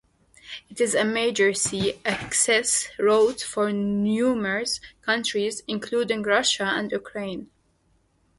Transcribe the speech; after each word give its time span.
It 0.67 0.81
is 0.81 0.95
a 0.95 1.03
major 1.05 1.53
sea 1.53 1.93
access 2.05 2.87
route 2.97 3.39
for 3.39 3.71
numerous 3.71 4.81
countries, 5.03 5.61
including 5.67 6.23
Russia 6.23 6.63
and 6.73 6.91
Ukraine. 6.91 7.51